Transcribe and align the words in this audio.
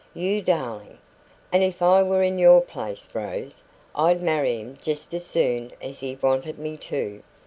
"You 0.15 0.41
darling!" 0.41 0.97
"And 1.51 1.61
if 1.61 1.83
I 1.83 2.01
were 2.01 2.23
in 2.23 2.39
your 2.39 2.61
place, 2.61 3.07
Rose, 3.13 3.61
I'd 3.93 4.19
marry 4.19 4.57
him 4.59 4.75
just 4.81 5.13
as 5.13 5.27
soon 5.27 5.73
as 5.79 5.99
he 5.99 6.15
wanted 6.15 6.57
me 6.57 6.75
to. 6.77 7.21